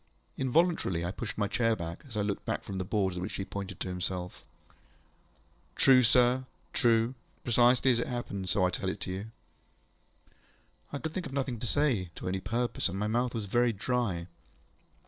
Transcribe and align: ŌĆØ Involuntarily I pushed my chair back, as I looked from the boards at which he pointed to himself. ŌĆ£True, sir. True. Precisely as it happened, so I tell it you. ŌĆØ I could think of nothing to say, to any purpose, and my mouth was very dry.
ŌĆØ 0.01 0.39
Involuntarily 0.41 1.05
I 1.05 1.11
pushed 1.11 1.37
my 1.37 1.47
chair 1.47 1.75
back, 1.75 2.03
as 2.07 2.17
I 2.17 2.23
looked 2.23 2.43
from 2.63 2.79
the 2.79 2.83
boards 2.83 3.17
at 3.17 3.21
which 3.21 3.35
he 3.35 3.45
pointed 3.45 3.79
to 3.81 3.87
himself. 3.87 4.43
ŌĆ£True, 5.75 6.03
sir. 6.03 6.45
True. 6.73 7.13
Precisely 7.43 7.91
as 7.91 7.99
it 7.99 8.07
happened, 8.07 8.49
so 8.49 8.65
I 8.65 8.71
tell 8.71 8.89
it 8.89 9.05
you. 9.05 9.25
ŌĆØ 9.25 9.31
I 10.93 10.97
could 10.97 11.11
think 11.13 11.27
of 11.27 11.33
nothing 11.33 11.59
to 11.59 11.67
say, 11.67 12.09
to 12.15 12.27
any 12.27 12.39
purpose, 12.39 12.89
and 12.89 12.97
my 12.97 13.05
mouth 13.05 13.35
was 13.35 13.45
very 13.45 13.73
dry. 13.73 14.25